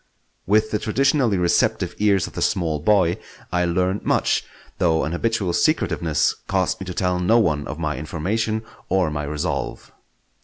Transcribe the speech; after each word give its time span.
With 0.47 0.71
the 0.71 0.79
traditionally 0.79 1.37
receptive 1.37 1.93
ears 1.99 2.25
of 2.25 2.33
the 2.33 2.41
small 2.41 2.79
boy, 2.79 3.19
I 3.51 3.65
learned 3.65 4.03
much; 4.03 4.43
though 4.79 5.03
an 5.03 5.11
habitual 5.11 5.53
secretiveness 5.53 6.33
caused 6.47 6.79
me 6.81 6.87
to 6.87 6.93
tell 6.95 7.19
no 7.19 7.37
one 7.37 7.67
of 7.67 7.77
my 7.77 7.97
information 7.97 8.63
or 8.89 9.11
my 9.11 9.25
resolve. 9.25 9.91